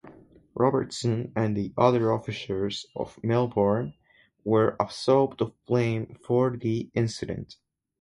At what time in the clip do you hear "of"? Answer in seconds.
2.95-3.23, 5.43-5.53